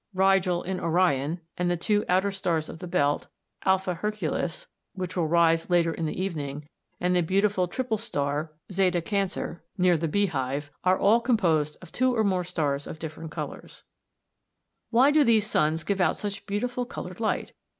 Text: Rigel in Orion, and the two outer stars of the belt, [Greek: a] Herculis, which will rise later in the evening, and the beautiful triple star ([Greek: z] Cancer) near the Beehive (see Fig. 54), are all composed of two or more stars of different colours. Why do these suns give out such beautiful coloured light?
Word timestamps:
Rigel 0.15 0.63
in 0.63 0.79
Orion, 0.79 1.41
and 1.59 1.69
the 1.69 1.77
two 1.77 2.03
outer 2.09 2.31
stars 2.31 2.69
of 2.69 2.79
the 2.79 2.87
belt, 2.87 3.27
[Greek: 3.63 3.85
a] 3.85 3.93
Herculis, 3.93 4.65
which 4.93 5.15
will 5.15 5.27
rise 5.27 5.69
later 5.69 5.93
in 5.93 6.07
the 6.07 6.19
evening, 6.19 6.67
and 6.99 7.15
the 7.15 7.21
beautiful 7.21 7.67
triple 7.67 7.99
star 7.99 8.51
([Greek: 8.75 8.95
z] 8.95 9.01
Cancer) 9.01 9.63
near 9.77 9.97
the 9.97 10.07
Beehive 10.07 10.63
(see 10.63 10.67
Fig. 10.69 10.73
54), 10.85 10.93
are 10.95 10.99
all 10.99 11.21
composed 11.21 11.77
of 11.83 11.91
two 11.91 12.15
or 12.15 12.23
more 12.23 12.43
stars 12.43 12.87
of 12.87 12.97
different 12.97 13.29
colours. 13.29 13.83
Why 14.89 15.11
do 15.11 15.23
these 15.23 15.45
suns 15.45 15.83
give 15.83 16.01
out 16.01 16.17
such 16.17 16.47
beautiful 16.47 16.87
coloured 16.87 17.19
light? 17.19 17.53